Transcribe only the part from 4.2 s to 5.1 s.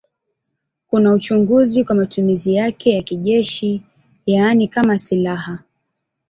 yaani kama